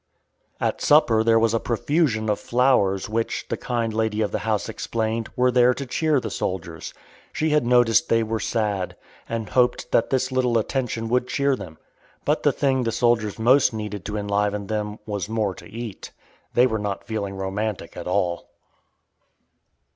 At 0.59 0.81
supper 0.81 1.23
there 1.23 1.37
was 1.37 1.53
a 1.53 1.59
profusion 1.59 2.27
of 2.27 2.39
flowers 2.39 3.07
which, 3.07 3.45
the 3.49 3.55
kind 3.55 3.93
lady 3.93 4.21
of 4.21 4.31
the 4.31 4.39
house 4.39 4.67
explained, 4.67 5.29
were 5.35 5.51
there 5.51 5.75
to 5.75 5.85
cheer 5.85 6.19
the 6.19 6.31
soldiers. 6.31 6.91
She 7.31 7.51
had 7.51 7.67
noticed 7.67 8.09
they 8.09 8.23
were 8.23 8.39
sad, 8.39 8.95
and 9.29 9.49
hoped 9.49 9.91
that 9.91 10.09
this 10.09 10.31
little 10.31 10.57
attention 10.57 11.07
would 11.09 11.27
cheer 11.27 11.55
them. 11.55 11.77
But 12.25 12.41
the 12.41 12.51
thing 12.51 12.81
the 12.81 12.91
soldiers 12.91 13.37
most 13.37 13.73
needed 13.73 14.03
to 14.05 14.17
enliven 14.17 14.65
them 14.65 14.97
was 15.05 15.29
more 15.29 15.53
to 15.53 15.69
eat. 15.69 16.09
They 16.55 16.65
were 16.65 16.79
not 16.79 17.05
feeling 17.05 17.35
romantic 17.35 17.95
at 17.95 18.07
all. 18.07 18.47